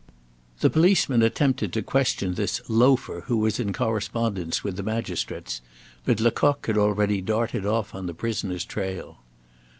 [0.61, 5.61] The policeman attempted to question this "loafer" who was in correspondence with the magistrates;
[6.05, 9.19] but Lecoq had already darted off on the prisoner's trail.